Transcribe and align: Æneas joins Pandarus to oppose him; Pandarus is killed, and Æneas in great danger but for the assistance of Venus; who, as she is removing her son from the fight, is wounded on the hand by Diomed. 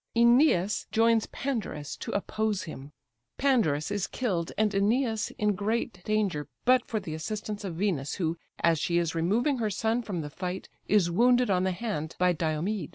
Æneas 0.17 0.87
joins 0.89 1.27
Pandarus 1.27 1.95
to 1.97 2.09
oppose 2.13 2.63
him; 2.63 2.91
Pandarus 3.37 3.91
is 3.91 4.07
killed, 4.07 4.51
and 4.57 4.71
Æneas 4.71 5.31
in 5.37 5.53
great 5.53 6.03
danger 6.03 6.47
but 6.65 6.83
for 6.87 6.99
the 6.99 7.13
assistance 7.13 7.63
of 7.63 7.75
Venus; 7.75 8.15
who, 8.15 8.35
as 8.63 8.79
she 8.79 8.97
is 8.97 9.13
removing 9.13 9.59
her 9.59 9.69
son 9.69 10.01
from 10.01 10.21
the 10.21 10.31
fight, 10.31 10.67
is 10.87 11.11
wounded 11.11 11.51
on 11.51 11.65
the 11.65 11.71
hand 11.71 12.15
by 12.17 12.33
Diomed. 12.33 12.89